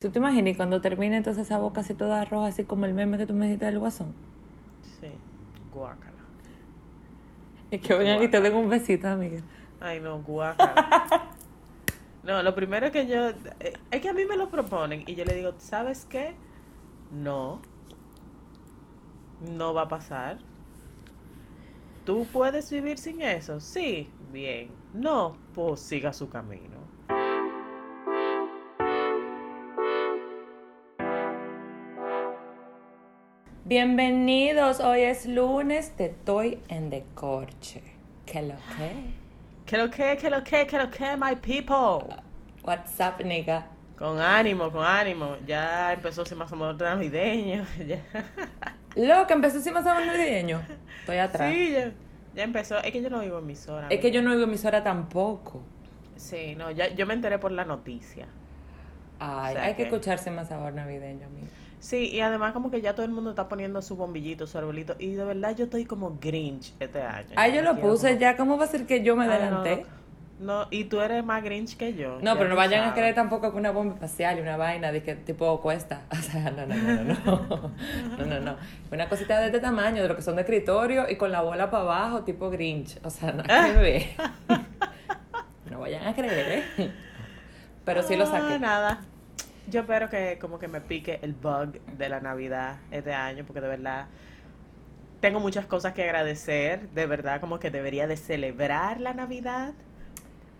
[0.00, 2.94] ¿Tú te imaginas y cuando termine entonces esa boca así toda roja, así como el
[2.94, 4.16] meme que tú me dijiste del guasón?
[4.82, 5.22] Sí,
[5.70, 6.28] guácala.
[7.70, 9.42] Es que vengan y te den un besito, amiga.
[9.80, 10.90] Ay, no, guácala.
[12.22, 13.30] no, lo primero es que yo...
[13.60, 16.34] eh, Es que a mí me lo proponen y yo le digo, ¿sabes qué?
[17.10, 17.62] No.
[19.58, 20.38] No va a pasar.
[22.04, 23.60] ¿Tú puedes vivir sin eso?
[23.60, 24.70] Sí, bien.
[24.92, 26.79] No, pues siga su camino.
[33.70, 37.80] Bienvenidos, hoy es lunes, te estoy en decorche.
[38.26, 38.90] ¿Qué lo que?
[39.64, 42.12] ¿Qué lo que, qué lo que, qué lo que, my people?
[42.64, 43.68] What's up, nigga?
[43.96, 45.36] Con ánimo, con ánimo.
[45.46, 47.64] Ya empezó sin más amor navideño.
[47.86, 48.00] Ya.
[48.96, 50.62] Loca, empezó encima sábado navideño.
[50.98, 51.52] Estoy atrás.
[51.54, 51.92] Sí, ya,
[52.34, 52.78] ya empezó.
[52.78, 53.86] Es que yo no vivo en emisora.
[53.88, 55.62] Es que yo no oigo emisora tampoco.
[56.16, 58.26] Sí, no, ya, yo me enteré por la noticia.
[59.20, 61.46] Ay, O sea hay que que- escucharse más sabor navideño, amiga.
[61.80, 64.94] Sí, y además como que ya todo el mundo está poniendo su bombillito, su arbolito.
[64.98, 67.30] Y de verdad yo estoy como Grinch este año.
[67.36, 68.36] Ay, yo lo puse como- ya.
[68.36, 69.86] ¿Cómo va a ser que yo me no, adelanté?
[70.40, 72.18] No, y tú eres más Grinch que yo.
[72.22, 75.02] No, pero no vayan a creer tampoco que una bomba espacial y una vaina de
[75.02, 76.02] que tipo cuesta.
[76.12, 77.70] O sea, no, no, no, no, no.
[78.18, 78.56] No, no, no.
[78.92, 81.70] Una cosita de este tamaño, de lo que son de escritorio y con la bola
[81.70, 82.98] para abajo, tipo Grinch.
[83.04, 84.02] O sea, nada que ver.
[85.70, 86.90] No vayan a creer, ¿eh?
[87.84, 88.58] Pero sí lo Ah, saqué.
[88.58, 89.00] nada.
[89.70, 93.60] Yo espero que como que me pique el bug de la Navidad este año, porque
[93.60, 94.06] de verdad
[95.20, 96.88] tengo muchas cosas que agradecer.
[96.90, 99.74] De verdad, como que debería de celebrar la Navidad,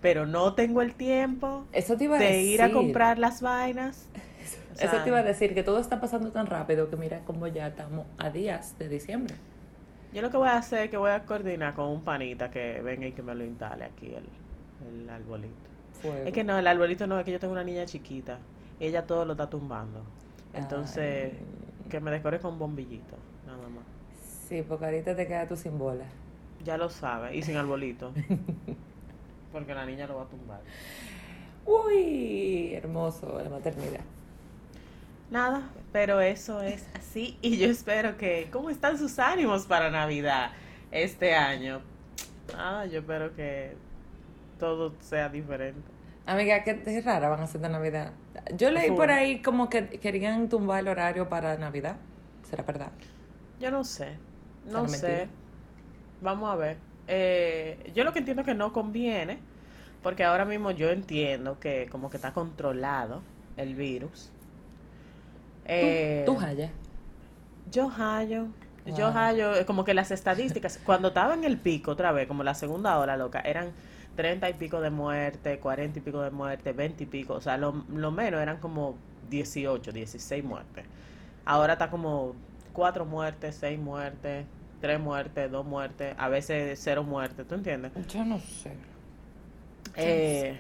[0.00, 2.54] pero no tengo el tiempo Eso te iba a de decir.
[2.54, 4.08] ir a comprar las vainas.
[4.72, 7.20] O sea, Eso te iba a decir, que todo está pasando tan rápido que mira
[7.26, 9.34] cómo ya estamos a días de diciembre.
[10.12, 12.80] Yo lo que voy a hacer es que voy a coordinar con un panita que
[12.82, 14.24] venga y que me lo instale aquí el,
[15.02, 15.54] el arbolito.
[16.00, 16.24] Fuego.
[16.26, 18.38] Es que no, el arbolito no, es que yo tengo una niña chiquita.
[18.80, 20.02] Ella todo lo está tumbando.
[20.54, 21.88] Entonces, Ay.
[21.90, 23.84] que me decore con bombillito, nada más.
[24.48, 26.04] Sí, porque ahorita te queda tu sin bola.
[26.64, 28.12] Ya lo sabe, y sin arbolito.
[29.52, 30.60] Porque la niña lo va a tumbar.
[31.66, 34.00] Uy, hermoso la maternidad.
[35.30, 37.38] Nada, pero eso es así.
[37.42, 40.50] Y yo espero que, ¿cómo están sus ánimos para Navidad
[40.90, 41.80] este año?
[42.52, 43.76] Nada, yo espero que
[44.58, 45.88] todo sea diferente.
[46.26, 48.12] Amiga, qué rara van a ser de Navidad.
[48.56, 51.96] Yo leí por ahí como que querían tumbar el horario para Navidad.
[52.48, 52.92] ¿Será verdad?
[53.60, 54.18] Yo no sé,
[54.64, 55.06] no ¿Será sé.
[55.06, 55.30] mentira?
[56.20, 56.76] Vamos a ver.
[57.08, 59.38] Eh, yo lo que entiendo que no conviene,
[60.02, 63.22] porque ahora mismo yo entiendo que como que está controlado
[63.56, 64.32] el virus.
[65.64, 66.70] Eh, ¿Tú, tú Jaya?
[67.70, 68.48] Yo hallo,
[68.86, 72.42] yo hallo, eh, como que las estadísticas, cuando estaba en el pico otra vez, como
[72.42, 73.72] la segunda hora, loca, eran
[74.20, 77.56] treinta y pico de muerte, cuarenta y pico de muerte, veinte y pico, o sea,
[77.56, 78.96] lo, lo menos eran como
[79.30, 80.84] 18, 16 muertes.
[81.46, 82.34] Ahora está como
[82.74, 84.44] cuatro muertes, seis muertes,
[84.82, 87.92] tres muertes, dos muertes, a veces cero muertes, ¿tú entiendes?
[88.08, 88.74] Yo no sé.
[89.96, 90.58] Eh,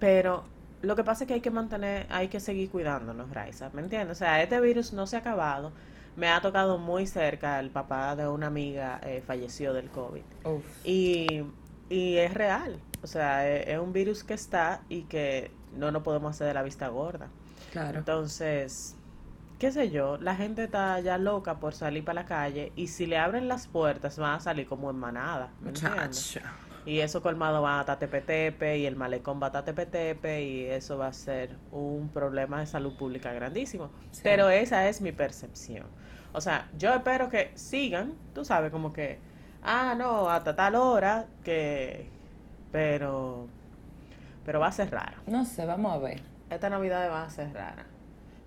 [0.00, 0.44] pero
[0.82, 4.16] lo que pasa es que hay que mantener, hay que seguir cuidándonos, Raiza, ¿me entiendes?
[4.16, 5.70] O sea, este virus no se ha acabado.
[6.16, 10.22] Me ha tocado muy cerca, el papá de una amiga eh, falleció del COVID.
[10.44, 10.64] Uf.
[10.82, 11.44] Y,
[11.88, 16.02] y es real, o sea, es, es un virus que está y que no nos
[16.02, 17.28] podemos hacer de la vista gorda.
[17.72, 17.98] Claro.
[17.98, 18.96] Entonces,
[19.58, 23.06] qué sé yo, la gente está ya loca por salir para la calle y si
[23.06, 26.38] le abren las puertas van a salir como en manada, ¿me entiendes?
[26.84, 30.66] Y eso colmado va a estar tepe-tepe y el malecón va a estar tepe-tepe y
[30.66, 33.90] eso va a ser un problema de salud pública grandísimo.
[34.12, 34.20] Sí.
[34.22, 35.86] Pero esa es mi percepción.
[36.32, 39.18] O sea, yo espero que sigan, tú sabes, como que,
[39.64, 42.08] ah, no, hasta tal hora, que,
[42.76, 43.48] pero,
[44.44, 45.16] pero va a ser raro.
[45.26, 46.20] No sé, vamos a ver.
[46.50, 47.86] Esta Navidad va a ser rara.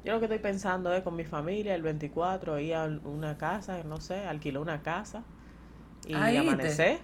[0.06, 3.82] Yo lo que estoy pensando es con mi familia el 24 ir a una casa,
[3.84, 5.24] no sé, alquilar una casa
[6.06, 7.00] y amanecer.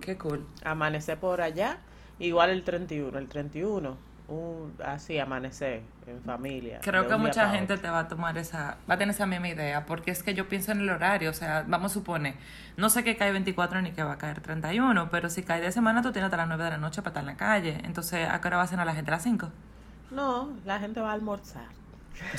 [0.00, 0.48] Qué cool.
[0.64, 1.78] amanecer por allá,
[2.18, 3.96] igual el 31, el 31,
[4.30, 6.80] un, así amanecer en familia.
[6.82, 7.82] Creo que mucha gente otro.
[7.82, 10.48] te va a tomar esa, va a tener esa misma idea, porque es que yo
[10.48, 12.34] pienso en el horario, o sea, vamos a suponer,
[12.76, 15.72] no sé que cae 24 ni que va a caer 31, pero si cae de
[15.72, 18.28] semana tú tienes hasta las 9 de la noche para estar en la calle, entonces
[18.28, 19.10] ¿a qué hora va a cenar la gente?
[19.10, 19.50] ¿A las 5?
[20.12, 21.68] No, la gente va a almorzar.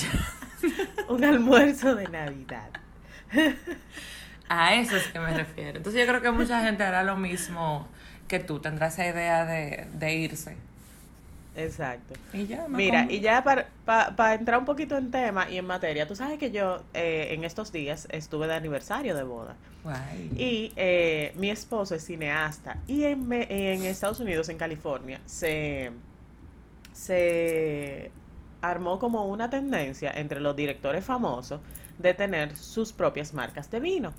[1.09, 2.69] un almuerzo de Navidad.
[4.49, 5.77] A eso es que me refiero.
[5.77, 7.87] Entonces yo creo que mucha gente hará lo mismo
[8.27, 10.57] que tú, tendrá esa idea de, de irse.
[11.55, 12.13] Exacto.
[12.31, 15.65] Y ya, me Mira, y ya para para entrar un poquito en tema y en
[15.65, 19.55] materia, tú sabes que yo eh, en estos días estuve de aniversario de boda.
[19.83, 20.31] Guay.
[20.37, 22.77] Y eh, mi esposo es cineasta.
[22.87, 25.91] Y en, me- en Estados Unidos, en California, se,
[26.93, 28.11] se
[28.61, 31.59] armó como una tendencia entre los directores famosos
[31.97, 34.13] de tener sus propias marcas de vino.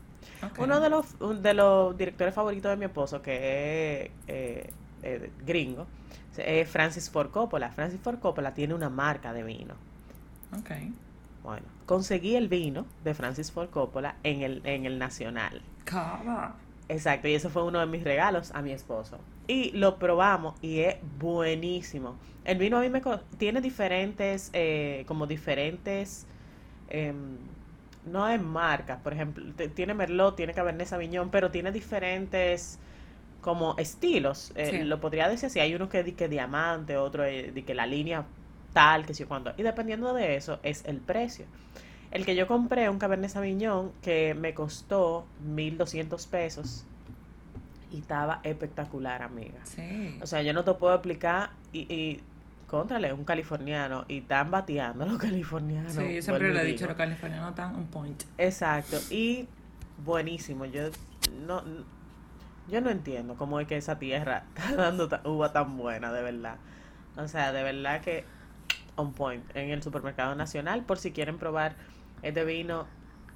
[0.58, 1.06] Uno de los,
[1.42, 4.70] de los directores favoritos de mi esposo, que es eh,
[5.02, 5.86] eh, gringo,
[6.36, 7.70] es Francis Ford Coppola.
[7.70, 9.74] Francis Ford Coppola tiene una marca de vino.
[10.58, 10.70] Ok.
[11.42, 15.62] Bueno, conseguí el vino de Francis Ford Coppola en el, en el Nacional.
[15.84, 16.54] Cava.
[16.88, 19.18] Exacto, y eso fue uno de mis regalos a mi esposo.
[19.46, 22.16] Y lo probamos y es buenísimo.
[22.44, 23.00] El vino a mí me
[23.38, 26.26] tiene diferentes, eh, como diferentes,
[26.88, 27.38] em,
[28.04, 29.44] no es marcas, por ejemplo,
[29.74, 32.78] tiene Merlot, tiene Cabernet Sauvignon, pero tiene diferentes
[33.42, 34.52] como estilos.
[34.54, 34.84] Eh, Sí.
[34.84, 37.84] Lo podría decir así, hay uno que di que diamante, otro eh, di que la
[37.86, 38.24] línea
[38.72, 39.52] tal, que sé yo cuánto.
[39.58, 41.44] Y dependiendo de eso es el precio.
[42.10, 46.84] El que yo compré, un Cabernet Sauvignon, que me costó 1200 pesos
[47.90, 49.60] y estaba espectacular, amiga.
[49.64, 50.18] Sí.
[50.22, 52.20] O sea, yo no te puedo explicar y, y
[52.66, 55.92] contrale, un californiano y están bateando los californianos.
[55.92, 58.22] sí, yo siempre le he dicho, los californianos están un point.
[58.38, 59.46] Exacto, y
[60.04, 60.64] buenísimo.
[60.66, 60.88] Yo
[61.46, 61.62] no,
[62.68, 66.56] yo no entiendo cómo es que esa tierra está dando uva tan buena, de verdad.
[67.16, 68.24] O sea, de verdad que
[68.96, 71.76] on point en el supermercado nacional por si quieren probar
[72.22, 72.86] este vino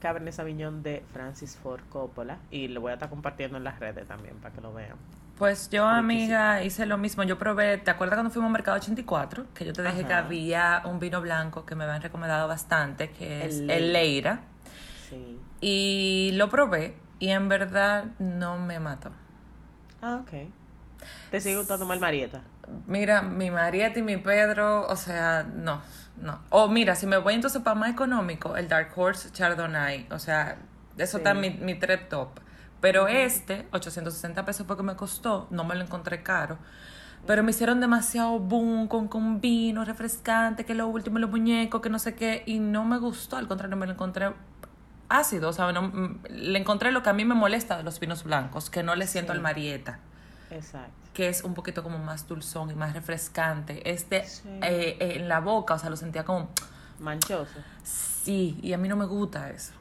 [0.01, 4.07] Cabernet Sauvignon de Francis Ford Coppola y lo voy a estar compartiendo en las redes
[4.07, 4.97] también para que lo vean.
[5.39, 7.23] Pues yo, amiga, hice lo mismo.
[7.23, 9.45] Yo probé, ¿te acuerdas cuando fuimos al Mercado 84?
[9.53, 13.45] Que yo te dije que había un vino blanco que me habían recomendado bastante, que
[13.45, 14.41] es El el Leira.
[15.11, 15.39] Sí.
[15.61, 19.11] Y lo probé y en verdad no me mató.
[20.03, 20.51] Ah, ok.
[21.31, 22.41] ¿Te sigue gustando más el Marieta?
[22.87, 25.81] Mira, mi Marieta y mi Pedro, o sea, no,
[26.21, 26.41] no.
[26.51, 30.57] O mira, si me voy entonces para más económico, el Dark Horse Chardonnay, o sea,
[30.97, 31.17] eso Sí.
[31.19, 32.29] está en mi, mi trip top.
[32.81, 36.59] Pero este, 860 pesos fue que me costó, no me lo encontré caro.
[37.27, 41.91] Pero me hicieron demasiado boom con, con vino refrescante, que lo último, los muñecos, que
[41.91, 44.33] no sé qué, y no me gustó, al contrario, me lo encontré
[45.09, 48.25] ácido, o sea, no- le encontré lo que a mí me molesta de los vinos
[48.25, 49.37] blancos, que no le siento Sí.
[49.37, 49.99] al Marieta
[50.51, 50.91] Exacto.
[51.15, 53.91] que es un poquito como más dulzón y más refrescante.
[53.91, 54.43] Este Sí.
[54.63, 56.49] eh, eh, en la boca, o sea, lo sentía como
[57.01, 57.59] Manchoso.
[57.83, 59.73] sí, y a mí no me gusta eso.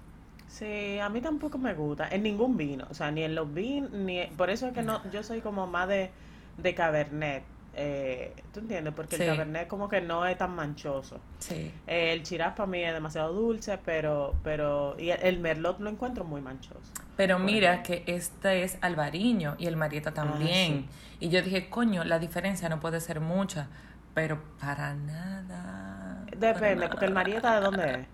[0.48, 3.92] Sí, a mí tampoco me gusta, en ningún vino, o sea, ni en los vinos,
[3.92, 6.12] ni por eso es que no, yo soy como más de,
[6.58, 7.44] de Cabernet,
[7.76, 8.94] eh, ¿tú entiendes?
[8.96, 9.24] Porque Sí.
[9.24, 11.20] el Cabernet como que no es tan manchoso.
[11.40, 11.72] Sí.
[11.88, 16.24] Eh, el Shiraz para mí es demasiado dulce, pero, pero, y el, Merlot lo encuentro
[16.24, 16.80] muy manchoso.
[17.18, 18.06] Pero mira ejemplo.
[18.06, 20.88] que este es albariño y el marieta también.
[21.20, 23.68] Y yo dije, coño, la diferencia no puede ser mucha,
[24.14, 26.26] pero para nada.
[26.40, 27.14] para Depende, porque el.
[27.14, 28.08] Marieta de dónde es.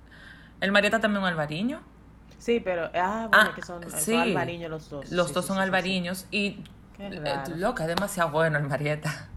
[0.60, 1.82] El marieta también es albariño.
[2.38, 4.16] Sí, pero, ah, bueno, Ah, que son, son sí.
[4.16, 5.12] albariños los dos.
[5.12, 6.64] Los Sí, dos son albariños y
[6.98, 9.28] Qué eh, loca, es demasiado bueno el marieta.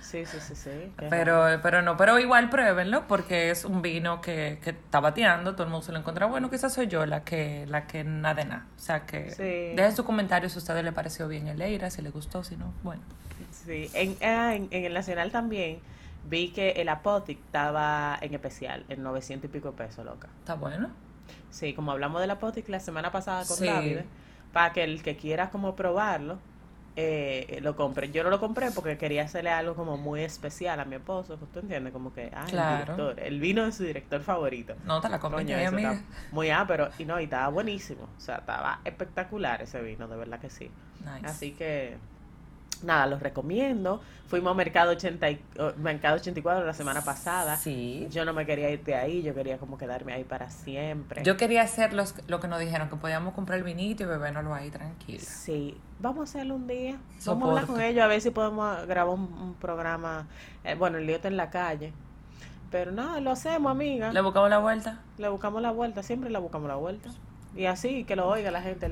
[0.00, 0.70] Sí, sí, sí, sí.
[0.98, 1.08] raro.
[1.08, 5.62] Pero, pero no, pero igual pruébenlo porque es un vino que, que está bateando, todo
[5.64, 8.44] el mundo se lo encuentra bueno, quizás soy yo la que, la que nada de
[8.44, 8.66] nada.
[8.76, 9.74] O sea que Sí.
[9.74, 12.58] dejen su comentario si a ustedes les pareció bien el Eira, si les gustó, si
[12.58, 13.00] no, bueno.
[13.52, 15.78] Sí, en, ah, en, en el Nacional también
[16.28, 20.28] vi que el Apotic estaba en especial, en 900 y pico de pesos, loca.
[20.40, 20.90] Está bueno.
[21.50, 23.66] Sí, como hablamos del Apotic la semana pasada con Sí.
[23.66, 24.00] David,
[24.52, 26.38] para que el que quiera como probarlo,
[26.96, 28.10] eh, lo compre.
[28.10, 31.60] Yo no lo compré porque quería hacerle algo como muy especial a mi esposo, ¿tú
[31.60, 31.92] entiendes?
[31.92, 32.72] Como que, ah, Claro.
[32.72, 34.74] el director, el vino de su director favorito.
[34.84, 35.92] No te la Coño, compré, eso amiga.
[35.92, 38.04] está muy ah, pero y no, y estaba buenísimo.
[38.16, 40.70] O sea, estaba espectacular ese vino, de verdad que sí.
[41.00, 41.26] Nice.
[41.26, 41.96] Así que
[42.84, 44.00] nada, los recomiendo.
[44.28, 47.56] Fuimos a Mercado 80 y- oh, Mercado 84 la semana pasada.
[47.58, 48.06] Sí.
[48.10, 51.22] Yo no me quería ir de ahí, yo quería como quedarme ahí para siempre.
[51.22, 54.54] Yo quería hacer los, lo que nos dijeron, que podíamos comprar el vinito y bebernoslo
[54.54, 55.22] ahí tranquilo.
[55.26, 56.98] Sí, vamos a hacerlo un día.
[57.26, 60.26] Vamos a hablar con ellos a ver si podemos grabar un, un programa.
[60.64, 61.92] eh, bueno, el lío está en la calle.
[62.70, 64.12] Pero nada, lo hacemos, amiga.
[64.12, 65.00] ¿Le buscamos la vuelta?
[65.18, 67.10] Le buscamos la vuelta, siempre le buscamos la vuelta.
[67.54, 68.90] Y así, que lo oiga la gente.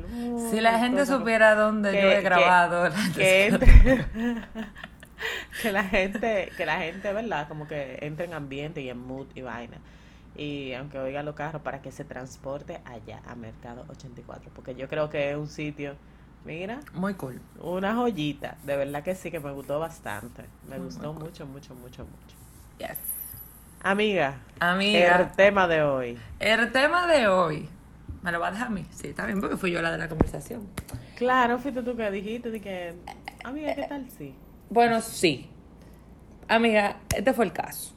[0.50, 4.04] Si la gente supiera dónde que- yo he que- grabado la que entre-
[5.62, 9.26] que la gente que la gente verdad como que entre en ambiente y en mood
[9.34, 9.76] y vaina
[10.36, 14.88] y aunque oiga los carros para que se transporte allá a Mercado 84 porque yo
[14.88, 15.94] creo que es un sitio
[16.44, 17.40] mira Muy cool.
[17.60, 21.24] una joyita de verdad que sí que me gustó bastante me Muy, gustó muy cool.
[21.30, 22.36] mucho mucho mucho mucho
[22.78, 22.96] Yes.
[23.82, 25.20] amiga Amiga.
[25.20, 27.68] el tema de hoy El tema de hoy.
[28.22, 28.84] ¿Me lo va a dejar a mí?
[28.90, 30.68] Sí, está bien, porque fui yo la de la conversación.
[31.16, 32.94] claro fuiste tú que dijiste de que
[33.44, 34.34] amiga qué tal sí
[34.68, 35.48] Bueno, sí.
[36.48, 37.94] Amiga, este fue el caso.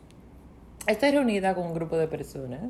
[0.88, 2.62] Estoy reunida con un grupo de personas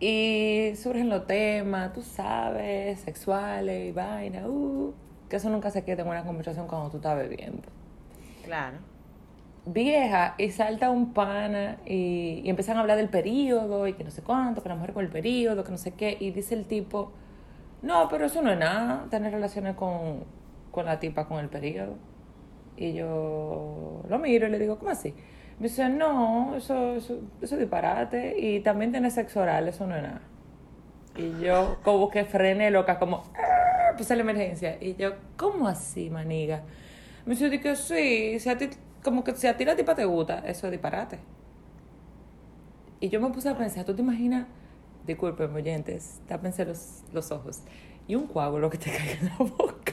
[0.00, 4.92] y surgen los temas, tú sabes, sexuales y vaina, uh,
[5.30, 7.62] que eso nunca se queda en una conversación cuando tú estás bebiendo.
[8.44, 8.78] claro
[9.66, 14.10] vieja y salta un pana y, y empiezan a hablar del periodo y que no
[14.10, 16.66] sé cuánto, que la mujer con el periodo, que no sé qué, y dice el
[16.66, 17.12] tipo,
[17.82, 20.24] no, pero eso no es nada, tener relaciones con,
[20.70, 21.94] con la tipa con el periodo.
[22.76, 25.14] Y yo lo miro y le digo, ¿cómo así?
[25.58, 28.38] Me dice, no, eso, eso, eso es disparate.
[28.38, 30.20] Y también tener sexo oral, eso no es nada.
[31.16, 34.76] Y yo como que frené loca, como, "Ah", puse la emergencia.
[34.80, 36.62] Y yo, ¿cómo así, maniga?
[37.24, 38.68] Me dice, di que sí, si a ti,
[39.06, 41.20] como que si a ti la tipa te gusta, eso es disparate.
[42.98, 44.48] Y yo me puse a pensar, ¿tú te imaginas?
[45.06, 47.60] Disculpen, oyentes, tápense los, los ojos.
[48.08, 49.92] Y un coágulo que te caiga en la boca.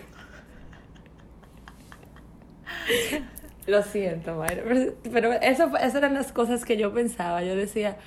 [3.68, 4.64] Lo siento, Mayra.
[5.12, 7.44] Pero, eso, esas eran las cosas que yo pensaba.
[7.44, 7.98] Yo decía,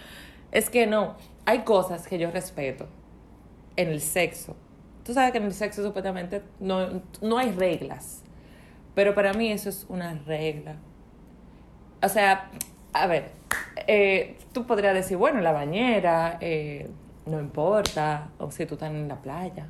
[0.50, 2.88] es que no, hay cosas que yo respeto
[3.76, 4.56] en el sexo.
[5.04, 8.24] Tú sabes que en el sexo supuestamente no, no hay reglas.
[8.96, 10.78] Pero para mí eso es una regla.
[12.02, 12.50] O sea,
[12.92, 13.32] a ver,
[13.86, 16.90] eh, tú podrías decir, bueno, la bañera, eh,
[17.26, 19.68] no importa, o si tú estás en la playa,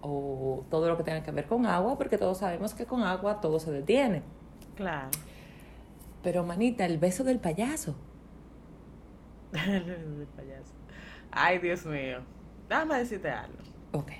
[0.00, 3.40] o todo lo que tenga que ver con agua, porque todos sabemos que con agua
[3.40, 4.22] todo se detiene.
[4.76, 5.10] Claro.
[6.22, 7.96] Pero, manita, el beso del payaso.
[9.52, 10.72] El payaso.
[11.30, 12.20] Ay, Dios mío.
[12.68, 13.58] Déjame decirte algo.
[13.92, 14.12] Ok.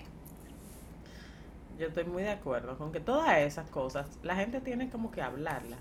[1.78, 5.22] Yo estoy muy de acuerdo con que todas esas cosas, la gente tiene como que
[5.22, 5.78] hablarlas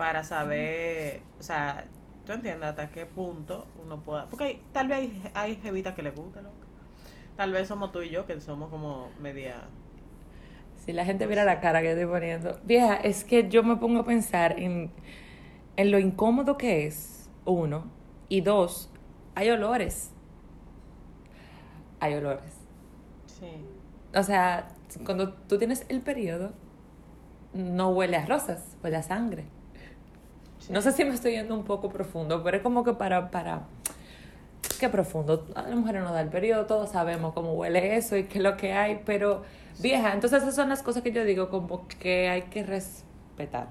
[0.00, 1.84] para saber, o sea,
[2.24, 4.26] tú entiendes hasta qué punto uno pueda.
[4.30, 6.56] Porque hay- tal vez hay, hay jevitas que les gusta, loco.
[7.36, 9.56] Tal vez somos tú y yo que somos como media.
[10.84, 12.58] Si la gente mira la cara que estoy poniendo.
[12.64, 14.90] Vieja, es que yo me pongo a pensar en,
[15.76, 17.90] en lo incómodo que es, uno.
[18.28, 18.90] Y dos,
[19.34, 20.12] hay olores.
[22.00, 22.52] Hay olores.
[23.26, 23.46] Sí.
[24.14, 24.68] O sea,
[25.04, 26.52] cuando tú tienes el periodo,
[27.54, 29.46] no huele a rosas, huele a sangre.
[30.68, 33.62] No sé si me estoy yendo un poco profundo, pero es como que para, para,
[34.78, 35.46] qué profundo.
[35.54, 38.44] A las mujeres no da el periodo, todos sabemos cómo huele eso y qué es
[38.44, 39.42] lo que hay, pero
[39.80, 43.68] vieja, entonces esas son las cosas que yo digo como que hay que respetar.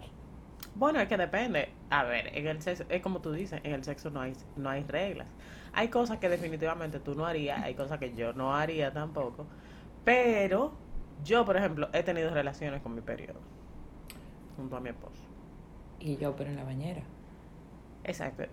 [0.75, 1.69] Bueno, es que depende.
[1.89, 4.69] A ver, en el sexo, es como tú dices, en el sexo no hay, no
[4.69, 5.27] hay reglas.
[5.73, 9.45] Hay cosas que definitivamente tú no harías, hay cosas que yo no haría tampoco.
[10.05, 10.73] Pero
[11.23, 13.39] yo, por ejemplo, he tenido relaciones con mi periodo.
[14.55, 15.28] Junto a mi esposo.
[15.99, 17.03] Y yo, pero en la bañera.
[18.03, 18.43] Exacto,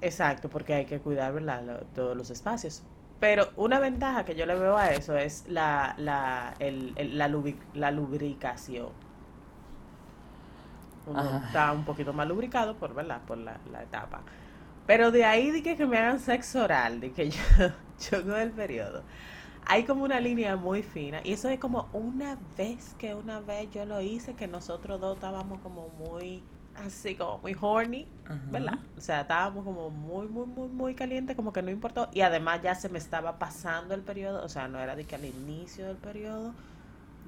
[0.00, 1.62] exacto, porque hay que cuidar ¿verdad?
[1.64, 2.82] lo- todos los espacios.
[3.20, 7.28] Pero una ventaja que yo le veo a eso es la, la, el, el- la,
[7.28, 8.90] lubric- la lubricación.
[11.06, 11.46] Uno Ajá.
[11.46, 13.20] está un poquito más lubricado por, ¿verdad?
[13.26, 14.22] por la, la etapa.
[14.86, 17.40] Pero de ahí de que, que me hagan sexo oral, de que yo,
[18.10, 19.04] yo con el periodo,
[19.66, 21.20] hay como una línea muy fina.
[21.24, 25.16] Y eso es como una vez que una vez yo lo hice, que nosotros dos
[25.16, 26.42] estábamos como muy,
[26.84, 28.06] así como muy horny.
[28.24, 28.40] Ajá.
[28.50, 28.78] ¿verdad?
[28.96, 32.08] O sea, estábamos como muy, muy, muy, muy caliente, como que no importó.
[32.12, 35.14] Y además ya se me estaba pasando el periodo, o sea, no era de que
[35.14, 36.52] al inicio del periodo,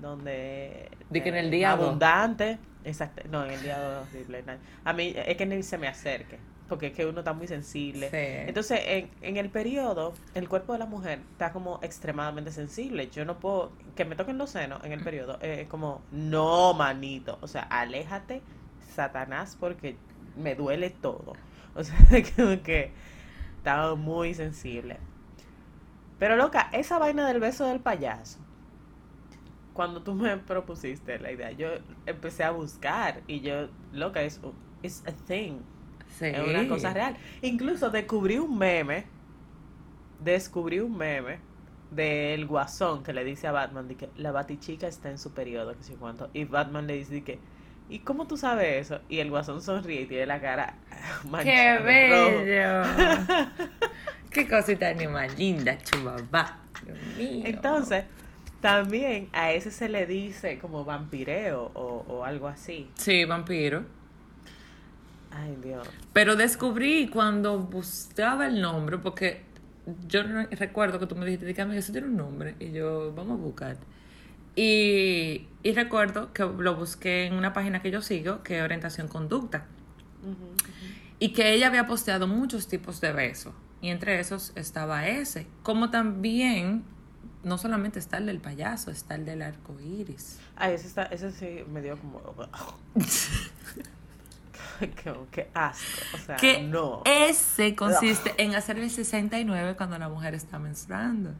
[0.00, 0.90] donde...
[1.10, 1.86] De que en el eh, día dos.
[1.88, 2.58] Abundante.
[2.84, 4.42] Exacto, no, en el día horrible.
[4.42, 4.54] no.
[4.84, 6.38] A mí es que ni se me acerque,
[6.68, 8.10] porque es que uno está muy sensible.
[8.10, 8.16] Sí.
[8.48, 13.08] Entonces, en, en el periodo, el cuerpo de la mujer está como extremadamente sensible.
[13.10, 16.74] Yo no puedo, que me toquen los senos en el periodo, eh, es como, no,
[16.74, 17.38] manito.
[17.40, 18.42] O sea, aléjate,
[18.88, 19.96] Satanás, porque
[20.36, 21.34] me duele todo.
[21.74, 21.96] O sea,
[22.36, 22.92] como que
[23.56, 24.98] estaba muy sensible.
[26.18, 28.38] Pero loca, esa vaina del beso del payaso.
[29.72, 31.68] Cuando tú me propusiste la idea, yo
[32.06, 34.40] empecé a buscar y yo, loca, es
[34.82, 35.60] it's a thing.
[36.08, 36.26] Sí.
[36.26, 37.16] Es una cosa real.
[37.42, 39.06] Incluso descubrí un meme.
[40.20, 41.38] Descubrí un meme
[41.90, 45.76] del guasón que le dice a Batman de que la batichica está en su periodo,
[45.76, 46.28] que sé yo cuánto.
[46.32, 47.38] Y Batman le dice de que,
[47.88, 49.00] ¿y cómo tú sabes eso?
[49.08, 50.74] Y el guasón sonríe y tiene la cara
[51.22, 52.44] ¡Qué manchada rojo.
[52.44, 52.82] bello!
[54.30, 56.58] ¡Qué cosita ni más linda, chubabá!
[57.18, 58.04] Entonces,
[58.60, 62.90] también a ese se le dice como vampireo o, o algo así.
[62.94, 63.84] Sí, vampiro.
[65.30, 65.88] Ay, Dios.
[66.12, 69.42] Pero descubrí cuando buscaba el nombre, porque
[70.06, 72.54] yo no recuerdo que tú me dijiste, dígame, eso tiene un nombre.
[72.58, 73.76] Y yo, vamos a buscar.
[74.60, 79.06] Y, y recuerdo que lo busqué en una página que yo sigo, que es Orientación
[79.06, 79.66] Conducta.
[81.20, 83.54] Y que ella había posteado muchos tipos de besos.
[83.80, 85.46] Y entre esos estaba ese.
[85.62, 86.82] Como también,
[87.44, 90.40] no solamente está el del payaso, está el del arco iris.
[90.56, 92.20] Ay, ese, está, ese sí me dio como...
[95.30, 96.00] que asco.
[96.14, 97.02] O sea, que no.
[97.04, 101.30] ese consiste en hacer el 69 cuando la mujer está menstruando.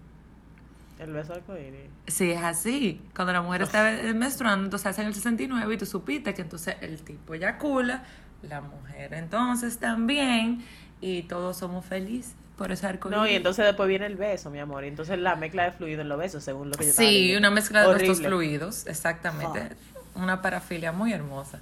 [0.99, 1.91] El beso arcoíris.
[2.09, 3.01] Sí, es así.
[3.15, 7.01] Cuando la mujer está menstruando, entonces hacen el 69 y tú supiste que entonces el
[7.03, 8.03] tipo eyacula
[8.43, 9.15] la mujer.
[9.15, 10.65] Entonces también,
[11.01, 14.59] y todos somos felices por ese arco No, y entonces después viene el beso, mi
[14.59, 14.85] amor.
[14.85, 17.39] Y entonces la mezcla de fluidos en los besos, según lo que yo Sí, leyendo.
[17.39, 18.29] una mezcla de estos Horrible.
[18.29, 19.77] fluidos, exactamente.
[20.17, 21.61] Una parafilia muy hermosa.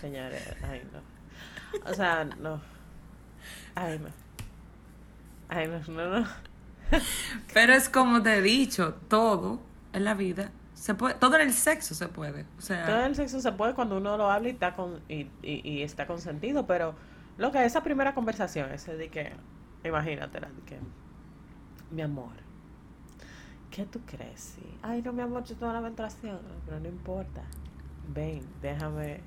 [0.00, 1.90] Señores, ay no.
[1.90, 2.60] O sea, no.
[3.74, 4.08] Ay no.
[5.48, 6.26] Ay no, no, no.
[7.54, 9.60] Pero es como te he dicho, todo
[9.92, 12.44] en la vida se puede, todo en el sexo se puede.
[12.58, 15.28] O sea, Todo el sexo se puede cuando uno lo habla y está con y,
[15.42, 16.94] y, y está consentido, pero
[17.38, 19.32] lo que esa primera conversación, ese de que,
[19.84, 20.78] imagínatela, de que,
[21.90, 22.32] mi amor,
[23.70, 24.54] ¿qué tú crees?
[24.56, 24.78] Sí.
[24.82, 27.42] Ay, no, mi amor, yo tengo la menstruación, pero no importa.
[28.08, 29.20] Ven, déjame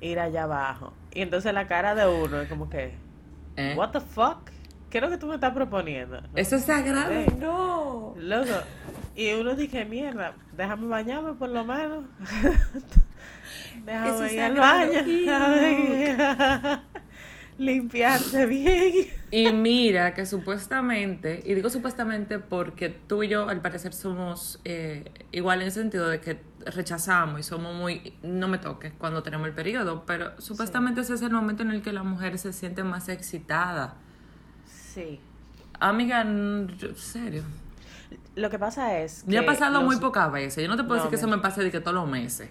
[0.00, 0.92] ir allá abajo.
[1.12, 2.94] Y entonces la cara de uno es como que,
[3.56, 3.74] ¿eh?
[3.76, 4.50] what the fuck?
[4.90, 6.22] ¿Qué es lo que tú me estás proponiendo?
[6.34, 7.10] Eso es sagrado.
[7.10, 7.38] Ven.
[7.40, 8.14] No.
[8.16, 8.52] Loco.
[9.14, 12.04] Y uno dice, mierda, déjame bañarme por lo menos.
[13.78, 15.04] Eso déjame es ir al baño.
[15.04, 16.80] Déjame
[17.58, 18.92] limpiarse bien.
[19.30, 25.10] Y mira que supuestamente, y digo supuestamente porque tú y yo al parecer somos eh,
[25.32, 29.48] igual en el sentido de que rechazamos y somos muy, no me toques cuando tenemos
[29.48, 32.84] el periodo, pero supuestamente ese es el momento en el que la mujer se siente
[32.84, 33.96] más excitada.
[34.98, 35.20] Sí.
[35.80, 36.26] Amiga,
[36.96, 37.44] serio.
[38.34, 40.62] Lo que pasa es que Me ha pasado los- muy pocas veces.
[40.64, 42.48] Yo no te puedo No, decir que eso me pase de que todos los meses.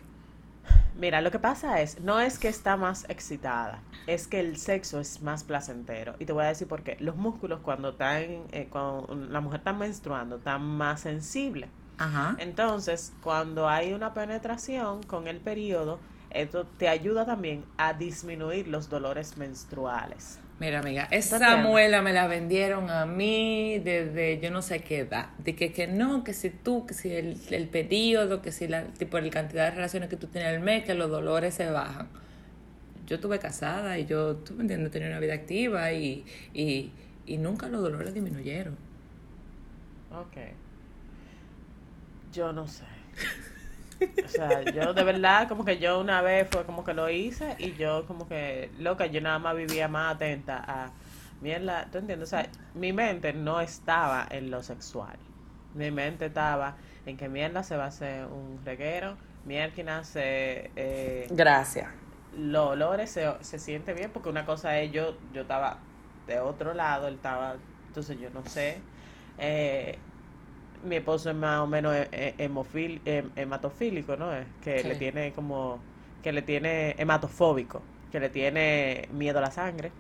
[0.98, 5.00] Mira, lo que pasa es, no es que está más excitada, es que el sexo
[5.00, 6.16] es más placentero.
[6.20, 6.98] Y te voy a decir por qué.
[7.00, 11.70] Los músculos cuando están, eh, cuando la mujer está menstruando, están más sensibles.
[12.00, 12.36] Ajá.
[12.40, 16.00] Entonces, cuando hay una penetración con el periodo,
[16.32, 20.40] esto te ayuda también a disminuir los dolores menstruales.
[20.60, 25.30] Mira, amiga, esa muela me la vendieron a mí desde yo no sé qué edad.
[25.38, 28.86] De que, que no, que si tú, que si el, el periodo, que si la
[28.86, 32.08] tipo la cantidad de relaciones que tú tienes al mes, que los dolores se bajan.
[33.06, 36.92] Yo estuve casada y yo, tú me entiendes, tenía una vida activa y, y,
[37.28, 38.76] y nunca los dolores disminuyeron.
[40.12, 40.38] Ok.
[42.34, 42.84] Yo no sé.
[44.26, 47.56] O sea, yo de verdad, como que yo una vez fue como que lo hice
[47.60, 50.92] y yo como que, loca, yo nada más vivía más atenta a,
[51.42, 52.28] mierda, ¿tú entiendes?
[52.28, 55.18] O sea, mi mente no estaba en lo sexual.
[55.74, 60.72] Mi mente estaba en que mierda se va a hacer un reguero, mierda se...
[60.76, 61.88] Eh, Gracias.
[62.36, 65.78] los olores se, se siente bien porque una cosa es yo yo estaba
[66.28, 67.56] de otro lado él estaba
[67.88, 68.80] entonces yo no sé
[69.38, 69.98] eh,
[70.84, 74.88] mi esposo es más o menos eh, eh, hemofil- hem- hematofílico no es que Sí.
[74.88, 75.80] le tiene como
[76.24, 79.92] que le tiene hematofóbico que le tiene miedo a la sangre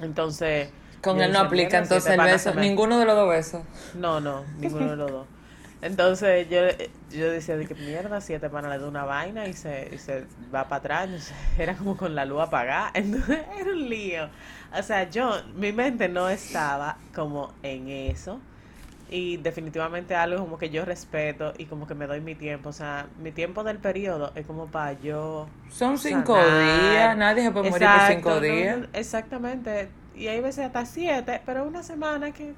[0.00, 0.68] entonces
[1.02, 3.62] Con él no aplica "Mierda, entonces siete el beso, ninguno de los dos besos.
[3.94, 5.26] no, no, ninguno de los dos.
[5.80, 6.58] Entonces yo,
[7.16, 10.24] yo decía de que mierda, siete panas le da una vaina y se, y se
[10.52, 11.04] va para atrás.
[11.04, 12.90] Entonces, era como con la luz apagada.
[12.94, 14.28] Entonces era un lío.
[14.76, 18.40] O sea, yo, mi mente no estaba como en eso.
[19.10, 22.68] Y definitivamente algo como que yo respeto y como que me doy mi tiempo.
[22.70, 26.62] O sea, mi tiempo del periodo es como para yo Son cinco sanar.
[26.62, 28.80] días, nadie se puede morir por cinco días.
[28.80, 29.88] no, exactamente.
[30.14, 32.54] Y hay veces hasta siete, pero una semana que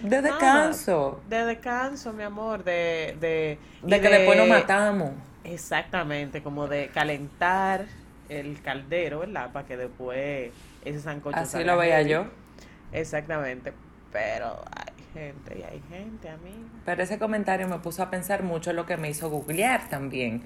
[0.00, 0.22] De Nada.
[0.22, 1.20] descanso.
[1.24, 3.16] de descanso, mi amor, de...
[3.20, 5.12] De, De que después nos matamos.
[5.44, 7.86] Exactamente, como de calentar
[8.28, 9.52] el caldero, ¿verdad?
[9.52, 10.52] Para que después
[10.84, 12.26] ese sancocho Así lo veía yo.
[12.92, 13.72] Exactamente,
[14.12, 14.62] pero
[15.14, 16.68] gente y hay gente, amiga.
[16.84, 20.42] Pero ese comentario me puso a pensar mucho en lo que me hizo googlear también.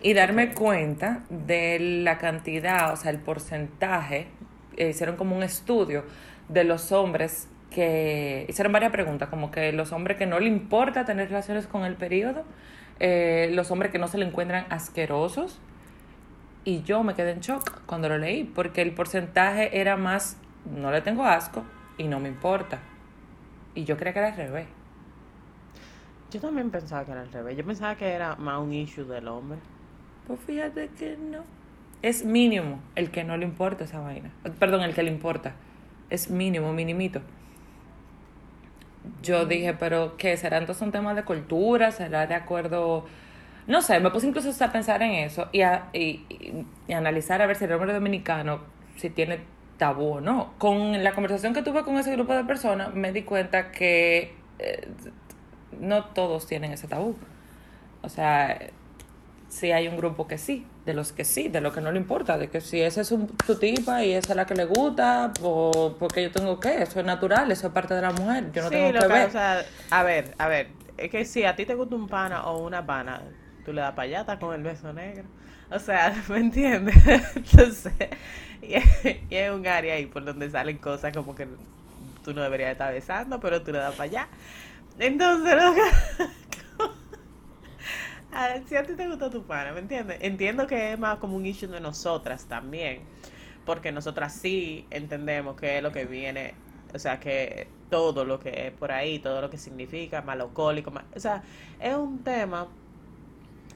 [0.00, 4.28] Y darme cuenta de la cantidad, o sea, el porcentaje.
[4.76, 6.04] eh, hicieron como un estudio
[6.48, 8.46] de los hombres que.
[8.48, 11.94] Hicieron varias preguntas, como que los hombres que no le importa tener relaciones con el
[11.94, 12.44] periodo,
[13.00, 15.60] eh, los hombres que no se le encuentran asquerosos.
[16.64, 20.36] Y yo me quedé en shock cuando lo leí, porque el porcentaje era más,
[20.70, 21.64] no le tengo asco
[21.96, 22.78] y no me importa.
[23.78, 24.66] Y yo creía que era al revés.
[26.30, 27.56] Yo también pensaba que era al revés.
[27.56, 29.58] Yo pensaba que era más un issue del hombre.
[30.26, 31.44] Pues fíjate que no.
[32.02, 34.30] Es mínimo el que no le importa esa vaina.
[34.58, 35.54] Perdón, el que le importa.
[36.10, 37.20] Es mínimo, minimito.
[39.22, 40.36] Yo dije, pero ¿qué?
[40.36, 41.90] ¿Será entonces un tema de cultura?
[41.92, 43.06] ¿Será de acuerdo?
[43.66, 47.42] No sé, me puse incluso a pensar en eso y a, y, y- y analizar
[47.42, 48.60] a ver si el hombre dominicano,
[48.96, 49.40] si tiene
[49.78, 50.54] tabú o no.
[50.58, 54.88] Con la conversación que tuve con ese grupo de personas, me di cuenta que eh,
[55.80, 57.16] no todos tienen ese tabú.
[58.02, 58.58] O sea,
[59.48, 61.98] sí hay un grupo que sí, de los que sí, de los que no le
[61.98, 64.66] importa, de que si esa es un, su tipa y esa es la que le
[64.66, 68.50] gusta, o porque yo tengo que, eso es natural, eso es parte de la mujer,
[68.52, 69.28] yo no sí, tengo que ver.
[69.28, 72.46] o sea, a ver, a ver, es que si a ti te gusta un pana
[72.46, 73.22] o una pana,
[73.68, 75.24] tú le das estás con el beso negro.
[75.70, 76.96] O sea, ¿me entiendes?
[77.36, 77.92] Entonces,
[78.62, 81.46] y es, un área ahí por donde salen cosas como que
[82.24, 84.28] tú no deberías estar besando, pero tú le das para allá.
[84.98, 85.54] Entonces,
[88.32, 90.16] a ver, si a ti te gusta tu pana, ¿me entiendes?
[90.22, 93.02] Entiendo que es más como un issue de nosotras también,
[93.66, 96.54] porque nosotras sí entendemos que es lo que viene,
[96.94, 101.20] o sea, que todo lo que es por ahí, todo lo que significa, malocólico, o
[101.20, 101.42] sea,
[101.78, 102.66] es un tema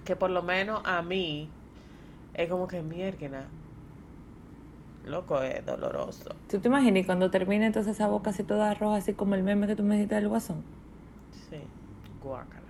[0.05, 1.49] que por lo menos a mí
[2.35, 3.47] es como que mierda,
[5.07, 6.35] loco, es doloroso.
[6.49, 9.67] ¿Tú te imaginas cuando termine entonces esa boca así toda roja, así como el meme
[9.67, 10.63] que tú me dijiste del guasón?
[11.51, 11.61] Sí,
[12.23, 12.63] guácala.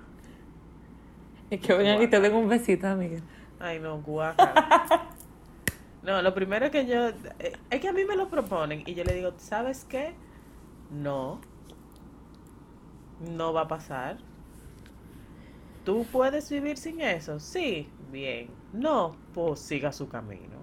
[1.50, 3.20] Es que vengan y te den un besito, amiga.
[3.60, 5.10] Ay, no, guácala.
[6.02, 7.08] no, lo primero que yo...
[7.38, 10.14] Eh, es que a mí me lo proponen y yo le digo, ¿sabes qué?
[10.90, 11.40] No.
[13.20, 14.16] No va a pasar.
[15.84, 17.40] ¿Tú puedes vivir sin eso?
[17.40, 18.48] Sí, bien.
[18.72, 20.62] No, pues siga su camino.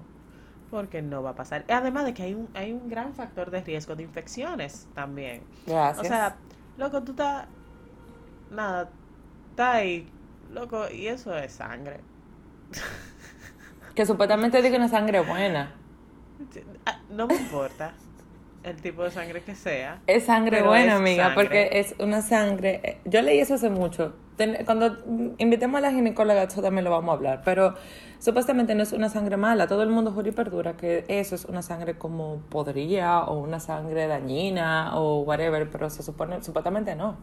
[0.71, 1.65] Porque no va a pasar.
[1.69, 5.43] Además de que hay un, hay un gran factor de riesgo de infecciones también.
[5.65, 6.05] Gracias.
[6.05, 6.37] O sea,
[6.77, 7.47] loco, tú estás.
[8.51, 8.89] Nada,
[9.49, 10.07] está ahí.
[10.51, 12.01] Loco, y eso es sangre.
[13.95, 15.75] Que supuestamente digo una sangre buena.
[16.85, 17.93] Ah, no me importa
[18.63, 20.01] el tipo de sangre que sea.
[20.07, 22.81] Es sangre buena, amiga, porque es una sangre.
[22.83, 24.13] Eh, yo leí eso hace mucho.
[24.65, 24.97] Cuando
[25.37, 27.41] invitemos a la ginecóloga, eso también lo vamos a hablar.
[27.43, 27.75] Pero
[28.19, 29.67] supuestamente no es una sangre mala.
[29.67, 33.59] Todo el mundo jura y perdura que eso es una sangre como podría o una
[33.59, 37.17] sangre dañina o whatever, pero se supone, supuestamente no.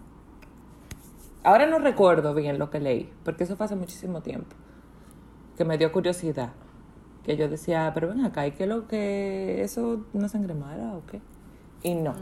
[1.42, 4.54] Ahora no recuerdo bien lo que leí, porque eso fue hace muchísimo tiempo.
[5.56, 6.50] Que me dio curiosidad
[7.26, 11.04] que yo decía, pero ven acá, ¿y qué lo que eso no sangre mala o
[11.06, 11.20] qué?
[11.82, 12.14] Y no,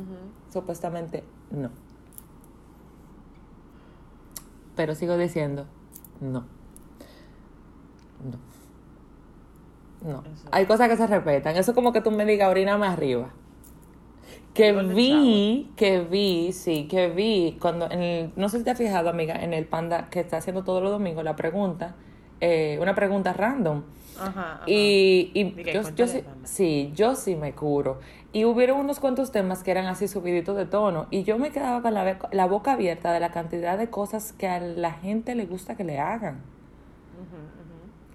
[0.51, 1.69] supuestamente no.
[4.75, 5.67] Pero sigo diciendo,
[6.23, 6.47] no.
[8.25, 10.11] No.
[10.11, 10.25] No.
[10.51, 11.57] Hay cosas que se respetan.
[11.57, 13.29] Eso es como que tú me digas, oríname arriba.
[14.55, 18.79] Que vi, que vi, sí, que vi cuando, en el, no sé si te has
[18.79, 21.97] fijado, amiga, en el panda que está haciendo todos los domingos la pregunta,
[22.41, 23.83] eh, una pregunta random
[24.21, 26.07] Ajá, Y, yo,
[26.45, 28.01] sí, yo sí me curo.
[28.33, 31.07] Y hubieron unos cuantos temas que eran así subiditos de tono.
[31.11, 34.59] Y yo me quedaba con la, boca abierta de la cantidad de cosas que a
[34.61, 36.43] la gente le gusta que le hagan.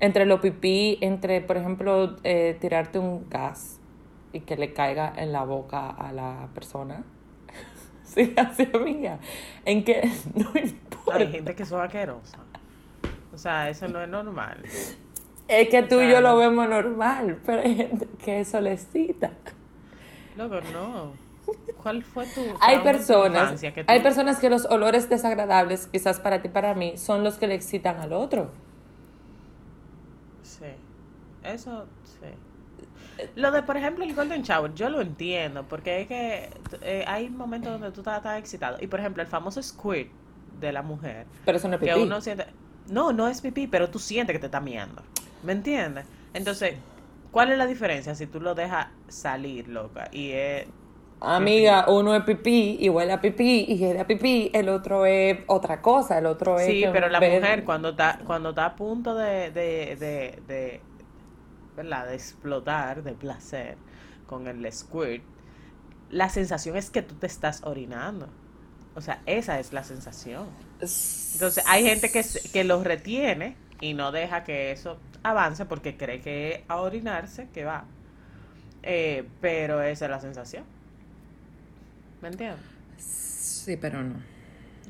[0.02, 3.80] Entre lo pipí, entre, por ejemplo, eh, tirarte un gas
[4.32, 7.04] y que le caiga en la boca a la persona.
[8.04, 9.20] sí, así, amiga.
[9.66, 10.02] En que
[10.36, 11.16] no importa.
[11.16, 12.40] Hay gente que es asquerosa.
[13.34, 14.64] O sea, eso no es normal.
[15.50, 19.32] Es que tú y yo lo vemos normal, pero hay gente que es solecita.
[20.38, 21.12] Loco, no.
[21.82, 26.76] ¿Cuál fue tu Hay personas, hay personas que los olores desagradables, quizás para ti, para
[26.76, 28.52] mí, son los que le excitan al otro.
[30.44, 30.66] Sí.
[31.44, 33.28] Eso, sí.
[33.36, 36.50] Lo de, por ejemplo, el Golden Shower, yo lo entiendo, porque es que
[36.82, 38.78] eh, hay momentos donde tú estás, excitado.
[38.80, 40.12] Y, por ejemplo, el famoso squirt
[40.60, 41.26] de la mujer.
[41.44, 41.92] Pero eso no es pipí.
[41.92, 42.46] Que uno siente...
[42.88, 45.02] No, no es pipí, pero tú sientes que te está miando.
[45.44, 46.06] ¿Me entiendes?
[46.34, 46.76] Entonces,
[47.32, 50.10] ¿cuál es la diferencia si tú lo dejas salir, loca?
[50.12, 50.68] Y es...
[51.22, 55.40] Amiga, uno es pipí y huele a pipí y huele a pipí, el otro es
[55.48, 56.68] otra cosa, el otro es...
[56.68, 60.82] Sí, pero la mujer cuando está, cuando está a punto de, de, de, de,
[61.76, 62.08] ¿verdad?
[62.08, 63.78] de explotar de placer
[64.28, 65.24] con el squirt,
[66.10, 68.30] la sensación es que tú te estás orinando.
[68.96, 70.48] O sea, esa es la sensación.
[70.80, 76.22] Entonces, hay gente que, que lo retiene y no deja que eso avance porque cree
[76.22, 77.86] que a orinarse que va.
[78.84, 80.64] Eh, pero esa es la sensación.
[82.22, 82.60] ¿Me entiendes?
[82.98, 84.16] Sí, pero no.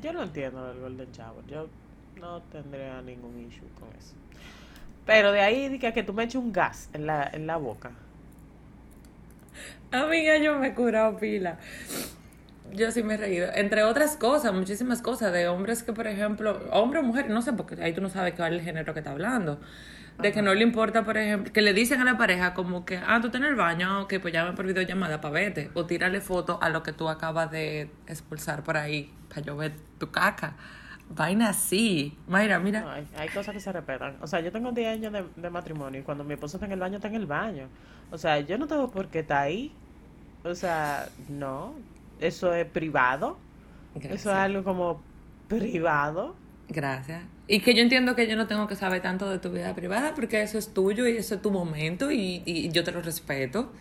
[0.02, 1.44] Yo no entiendo del Golden Shower.
[1.46, 1.68] Yo
[2.20, 4.14] no tendría ningún issue con eso.
[5.06, 7.92] Pero de ahí que, que tú me eches un gas en la, en la boca.
[9.90, 11.58] Amiga, yo me he curado pila.
[12.72, 13.48] Yo sí me he reído.
[13.54, 17.52] Entre otras cosas, muchísimas cosas, de hombres que, por ejemplo, hombre o mujer, no sé,
[17.52, 19.60] porque ahí tú no sabes cuál es el género que está hablando.
[20.18, 22.98] De que no le importa, por ejemplo, que le dicen a la pareja como que,
[22.98, 25.70] ah, tú en el baño, que pues llame por videollamada para verte.
[25.74, 29.72] O tírale foto a lo que tú acabas de expulsar por ahí, para yo ver
[29.98, 30.56] tu caca.
[31.08, 32.16] Vaina así.
[32.28, 33.02] Mayra, mira.
[33.16, 34.16] hay, cosas que se respetan.
[34.20, 36.72] O sea, yo tengo 10 años de, de, matrimonio y cuando mi esposo está en
[36.72, 37.68] el baño, está en el baño.
[38.12, 39.72] O sea, yo no tengo por qué estar ahí.
[40.44, 41.74] O sea, no.
[42.20, 43.38] Eso es privado.
[44.00, 45.02] Eso es algo como
[45.48, 46.34] privado.
[46.68, 47.22] Gracias.
[47.48, 50.14] Y que yo entiendo que yo no tengo que saber tanto de tu vida privada
[50.14, 53.72] porque eso es tuyo y eso es tu momento y, y yo te lo respeto.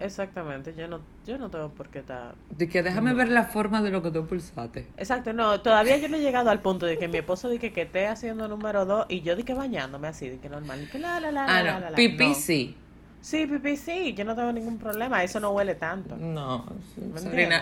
[0.00, 2.36] Exactamente, yo no, yo no tengo por qué estar...
[2.50, 4.86] De que déjame ver la forma de lo que tú pulsaste.
[4.96, 7.82] Exacto, no, todavía yo no he llegado al punto de que mi esposo dice que
[7.82, 10.98] esté haciendo número dos y yo di que bañándome así, de que normal, de que
[11.00, 11.80] la, la, la, Ah, la, no.
[11.80, 11.96] la, la.
[11.96, 12.34] Pipí No.
[12.34, 12.76] sí.
[13.20, 16.16] Sí, pipí sí, yo no tengo ningún problema, eso no huele tanto.
[16.16, 16.64] No.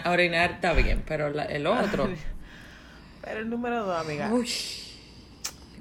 [0.07, 2.09] Orinar está bien, pero la- el otro.
[3.23, 4.31] Pero el número dos, amiga.
[4.33, 4.49] Uy.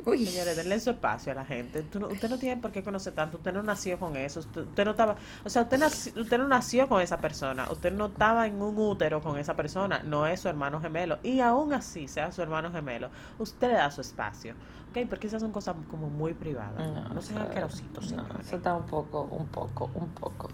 [0.06, 0.26] Uy.
[0.26, 1.84] Señores, denle su espacio a la gente.
[1.84, 3.38] Tú no- usted no tiene por qué conocer tanto.
[3.38, 4.40] Usted no nació con eso.
[4.42, 5.16] Usted, usted no estaba.
[5.44, 7.68] O sea, usted, naci- usted no nació con esa persona.
[7.72, 10.02] Usted no estaba en un útero con esa persona.
[10.04, 11.20] No es su hermano gemelo.
[11.24, 14.54] Y aún así, sea su hermano gemelo, usted le da su espacio.
[14.92, 15.08] ¿Ok?
[15.10, 16.74] Porque esas son cosas como muy privadas.
[17.14, 20.50] No, sean eso- asquerositos, no, eso está un poco, un poco, un poco.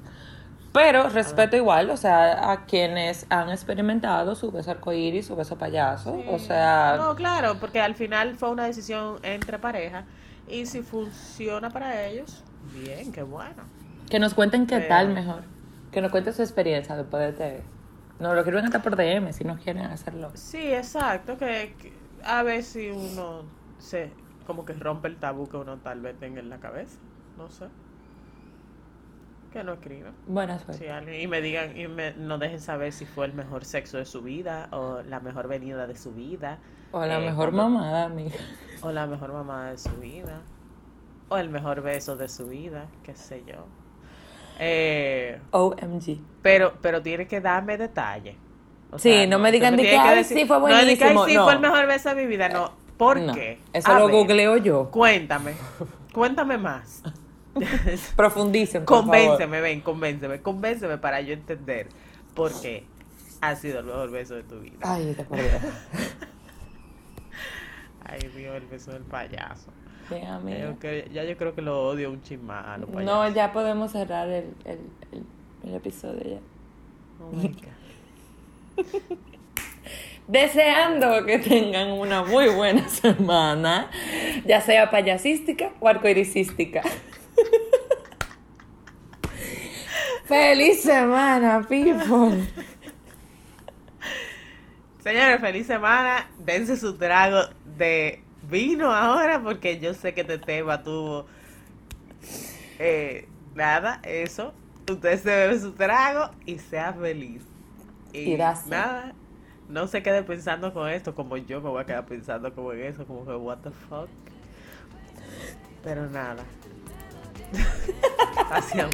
[0.74, 6.18] Pero respeto igual, o sea, a quienes han experimentado su beso arcoíris, su beso payaso.
[6.30, 10.06] O sea, No, claro, porque al final fue una decisión entre pareja.
[10.48, 13.64] Y si funciona para ellos, bien, qué bueno.
[14.10, 15.44] que nos cuenten qué Pero- tal mejor.
[15.92, 17.64] Que nos cuenten su experiencia después de TV.
[18.20, 20.32] No, lo escriben hasta por DM si no quieren hacerlo.
[20.36, 21.92] Sí, exacto, que, que
[22.24, 23.44] a ver si uno
[23.80, 24.12] se
[24.48, 26.98] como que rompe el tabú que uno tal vez tenga en la cabeza,
[27.38, 27.66] no sé.
[29.52, 30.14] Que no escriban.
[30.28, 30.86] Buena suerte.
[30.86, 33.98] Sí, alguien- y me digan y me, nos dejen saber si fue el mejor sexo
[33.98, 36.60] de su vida o la mejor venida de su vida
[36.94, 38.36] O la Eh, mejor cuando- mamada, amiga.
[38.82, 40.42] o la mejor mamá de su vida
[41.30, 43.66] o el mejor beso de su vida, qué sé yo.
[44.60, 46.20] Eh, OMG.
[46.42, 48.36] pero pero tiene que darme detalles.
[48.92, 50.86] O Sí, no me digan de que, "Ay, decir- sí, fue No de que, "Ay,
[51.14, 51.44] buenísimo", sí, no.
[51.46, 52.72] fue el mejor beso de mi vida, no.
[52.98, 53.60] ¿Por No, qué?
[53.74, 54.92] Eso A lo ver, googleo yo.
[54.92, 55.54] Cuéntame,
[56.14, 57.02] cuéntame más.
[58.16, 59.12] Profundicen, por favor.
[59.12, 61.90] convénceme, ven, convénceme, convénceme para yo entender
[62.34, 62.86] por qué
[63.42, 64.78] ha sido el mejor beso de tu vida.
[64.82, 65.36] Ay, te.
[68.06, 69.72] Ay, Dios, el beso del payaso.
[70.10, 72.22] Sí, Ya yo, creo- ya yo creo que lo odio un
[72.78, 74.80] los No, ya podemos cerrar el, el,
[75.12, 75.24] el,
[75.64, 76.40] el episodio ya.
[77.24, 77.32] Oh.
[80.28, 83.90] Deseando que tengan una muy buena semana,
[84.46, 86.82] ya sea payasística o arcoirisística.
[90.26, 92.48] ¡Feliz semana, people!
[95.00, 96.30] Señores, feliz semana.
[96.38, 97.40] Dense su trago
[97.78, 101.26] de vino ahora porque yo sé que este tema tuvo...
[102.80, 104.54] eh, nada, eso.
[104.90, 107.44] Usted se bebe su trago y sea feliz.
[108.14, 109.14] Y nada,
[109.68, 112.82] no se quede pensando con esto como yo me voy a quedar pensando como en
[112.86, 114.10] eso, como que what the fuck.
[115.84, 116.46] Pero nada.
[118.52, 118.92] Así amor.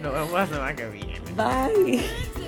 [0.00, 1.20] Nos vemos la semana que viene.
[1.34, 2.45] Bye.